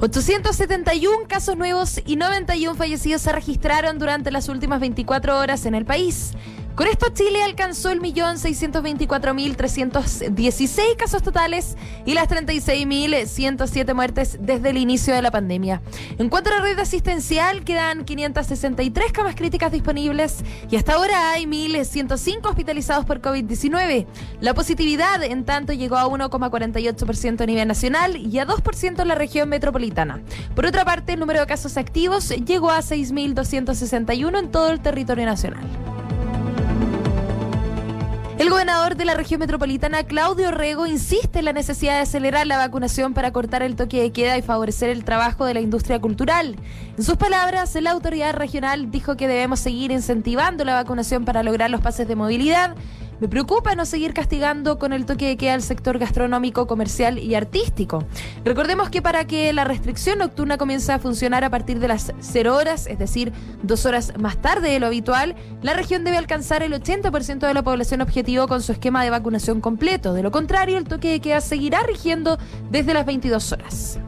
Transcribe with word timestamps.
871 0.00 1.26
casos 1.26 1.56
nuevos 1.56 2.00
y 2.06 2.14
91 2.14 2.76
fallecidos 2.76 3.22
se 3.22 3.32
registraron 3.32 3.98
durante 3.98 4.30
las 4.30 4.48
últimas 4.48 4.78
24 4.78 5.36
horas 5.36 5.66
en 5.66 5.74
el 5.74 5.84
país. 5.84 6.34
Con 6.78 6.86
esto 6.86 7.08
Chile 7.12 7.42
alcanzó 7.42 7.90
el 7.90 8.00
millón 8.00 8.36
624.316 8.36 10.96
casos 10.96 11.22
totales 11.24 11.76
y 12.06 12.14
las 12.14 12.28
36.107 12.28 13.94
muertes 13.94 14.38
desde 14.40 14.70
el 14.70 14.76
inicio 14.76 15.12
de 15.12 15.20
la 15.20 15.32
pandemia. 15.32 15.82
En 16.18 16.28
cuanto 16.28 16.50
a 16.50 16.52
la 16.52 16.60
red 16.60 16.78
asistencial, 16.78 17.64
quedan 17.64 18.04
563 18.04 19.10
camas 19.10 19.34
críticas 19.34 19.72
disponibles 19.72 20.44
y 20.70 20.76
hasta 20.76 20.94
ahora 20.94 21.32
hay 21.32 21.46
1.105 21.46 22.48
hospitalizados 22.48 23.04
por 23.04 23.20
COVID-19. 23.20 24.06
La 24.40 24.54
positividad, 24.54 25.24
en 25.24 25.44
tanto, 25.44 25.72
llegó 25.72 25.96
a 25.96 26.06
1,48% 26.06 27.40
a 27.40 27.46
nivel 27.46 27.66
nacional 27.66 28.18
y 28.18 28.38
a 28.38 28.46
2% 28.46 29.02
en 29.02 29.08
la 29.08 29.16
región 29.16 29.48
metropolitana. 29.48 30.22
Por 30.54 30.64
otra 30.64 30.84
parte, 30.84 31.14
el 31.14 31.18
número 31.18 31.40
de 31.40 31.46
casos 31.48 31.76
activos 31.76 32.28
llegó 32.28 32.70
a 32.70 32.82
6.261 32.82 34.38
en 34.38 34.52
todo 34.52 34.70
el 34.70 34.78
territorio 34.78 35.26
nacional. 35.26 35.87
El 38.38 38.50
gobernador 38.50 38.94
de 38.94 39.04
la 39.04 39.14
región 39.14 39.40
metropolitana, 39.40 40.04
Claudio 40.04 40.52
Rego, 40.52 40.86
insiste 40.86 41.40
en 41.40 41.44
la 41.44 41.52
necesidad 41.52 41.94
de 41.94 42.02
acelerar 42.02 42.46
la 42.46 42.56
vacunación 42.56 43.12
para 43.12 43.32
cortar 43.32 43.64
el 43.64 43.74
toque 43.74 44.00
de 44.00 44.12
queda 44.12 44.38
y 44.38 44.42
favorecer 44.42 44.90
el 44.90 45.02
trabajo 45.02 45.44
de 45.44 45.54
la 45.54 45.60
industria 45.60 46.00
cultural. 46.00 46.54
En 46.96 47.02
sus 47.02 47.16
palabras, 47.16 47.74
la 47.74 47.90
autoridad 47.90 48.34
regional 48.34 48.92
dijo 48.92 49.16
que 49.16 49.26
debemos 49.26 49.58
seguir 49.58 49.90
incentivando 49.90 50.64
la 50.64 50.74
vacunación 50.74 51.24
para 51.24 51.42
lograr 51.42 51.68
los 51.68 51.80
pases 51.80 52.06
de 52.06 52.14
movilidad 52.14 52.76
me 53.20 53.28
preocupa 53.28 53.74
no 53.74 53.84
seguir 53.84 54.14
castigando 54.14 54.78
con 54.78 54.92
el 54.92 55.06
toque 55.06 55.26
de 55.26 55.36
queda 55.36 55.54
al 55.54 55.62
sector 55.62 55.98
gastronómico, 55.98 56.66
comercial 56.66 57.18
y 57.18 57.34
artístico. 57.34 58.04
Recordemos 58.44 58.90
que 58.90 59.02
para 59.02 59.26
que 59.26 59.52
la 59.52 59.64
restricción 59.64 60.18
nocturna 60.18 60.58
comience 60.58 60.92
a 60.92 60.98
funcionar 60.98 61.44
a 61.44 61.50
partir 61.50 61.78
de 61.80 61.88
las 61.88 62.12
0 62.20 62.56
horas, 62.56 62.86
es 62.86 62.98
decir, 62.98 63.32
dos 63.62 63.86
horas 63.86 64.12
más 64.18 64.40
tarde 64.40 64.70
de 64.70 64.80
lo 64.80 64.86
habitual, 64.86 65.34
la 65.62 65.74
región 65.74 66.04
debe 66.04 66.16
alcanzar 66.16 66.62
el 66.62 66.72
80% 66.72 67.46
de 67.46 67.54
la 67.54 67.62
población 67.62 68.00
objetivo 68.00 68.48
con 68.48 68.62
su 68.62 68.72
esquema 68.72 69.04
de 69.04 69.10
vacunación 69.10 69.60
completo. 69.60 70.12
De 70.12 70.22
lo 70.22 70.30
contrario, 70.30 70.78
el 70.78 70.84
toque 70.84 71.10
de 71.10 71.20
queda 71.20 71.40
seguirá 71.40 71.82
rigiendo 71.82 72.38
desde 72.70 72.94
las 72.94 73.06
22 73.06 73.52
horas. 73.52 73.98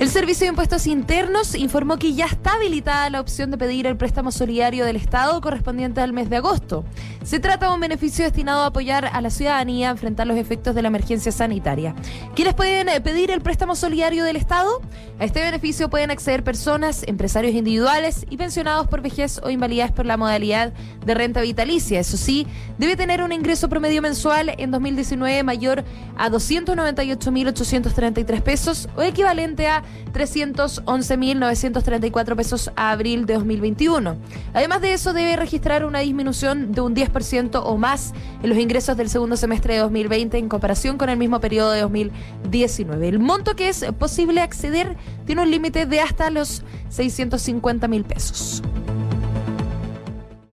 El 0.00 0.08
Servicio 0.08 0.46
de 0.46 0.48
Impuestos 0.48 0.86
Internos 0.86 1.54
informó 1.54 1.98
que 1.98 2.14
ya 2.14 2.24
está 2.24 2.54
habilitada 2.54 3.10
la 3.10 3.20
opción 3.20 3.50
de 3.50 3.58
pedir 3.58 3.86
el 3.86 3.98
préstamo 3.98 4.32
solidario 4.32 4.86
del 4.86 4.96
Estado 4.96 5.38
correspondiente 5.42 6.00
al 6.00 6.14
mes 6.14 6.30
de 6.30 6.36
agosto. 6.36 6.86
Se 7.22 7.38
trata 7.38 7.68
de 7.68 7.74
un 7.74 7.80
beneficio 7.80 8.24
destinado 8.24 8.62
a 8.62 8.68
apoyar 8.68 9.04
a 9.04 9.20
la 9.20 9.28
ciudadanía 9.28 9.88
a 9.88 9.90
enfrentar 9.90 10.26
los 10.26 10.38
efectos 10.38 10.74
de 10.74 10.80
la 10.80 10.88
emergencia 10.88 11.30
sanitaria. 11.32 11.94
¿Quiénes 12.34 12.54
pueden 12.54 12.88
eh, 12.88 13.02
pedir 13.02 13.30
el 13.30 13.42
préstamo 13.42 13.76
solidario 13.76 14.24
del 14.24 14.36
Estado? 14.36 14.80
A 15.18 15.26
este 15.26 15.42
beneficio 15.42 15.90
pueden 15.90 16.10
acceder 16.10 16.42
personas, 16.42 17.02
empresarios 17.06 17.54
individuales 17.54 18.24
y 18.30 18.38
pensionados 18.38 18.88
por 18.88 19.02
vejez 19.02 19.38
o 19.44 19.50
invalidez 19.50 19.92
por 19.92 20.06
la 20.06 20.16
modalidad 20.16 20.72
de 21.04 21.14
renta 21.14 21.42
vitalicia. 21.42 22.00
Eso 22.00 22.16
sí, 22.16 22.46
debe 22.78 22.96
tener 22.96 23.22
un 23.22 23.32
ingreso 23.32 23.68
promedio 23.68 24.00
mensual 24.00 24.54
en 24.56 24.70
2019 24.70 25.42
mayor 25.42 25.84
a 26.16 26.30
298.833 26.30 28.40
pesos 28.40 28.88
o 28.96 29.02
equivalente 29.02 29.66
a 29.66 29.84
311.934 30.12 32.36
pesos 32.36 32.70
a 32.76 32.90
abril 32.90 33.26
de 33.26 33.34
2021. 33.34 34.16
Además 34.52 34.80
de 34.80 34.92
eso, 34.92 35.12
debe 35.12 35.36
registrar 35.36 35.84
una 35.84 36.00
disminución 36.00 36.72
de 36.72 36.80
un 36.80 36.94
10% 36.94 37.62
o 37.64 37.76
más 37.76 38.12
en 38.42 38.48
los 38.48 38.58
ingresos 38.58 38.96
del 38.96 39.08
segundo 39.08 39.36
semestre 39.36 39.74
de 39.74 39.80
2020 39.80 40.38
en 40.38 40.48
comparación 40.48 40.98
con 40.98 41.08
el 41.08 41.16
mismo 41.16 41.40
periodo 41.40 41.72
de 41.72 41.80
2019. 41.82 43.08
El 43.08 43.18
monto 43.18 43.56
que 43.56 43.68
es 43.68 43.84
posible 43.98 44.40
acceder 44.40 44.96
tiene 45.26 45.42
un 45.42 45.50
límite 45.50 45.86
de 45.86 46.00
hasta 46.00 46.30
los 46.30 46.62
650 46.88 47.88
mil 47.88 48.04
pesos. 48.04 48.62